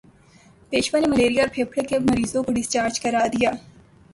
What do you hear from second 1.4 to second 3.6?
اور پھیپھڑے کے مریضوں کو ڈسچارج کرا دیا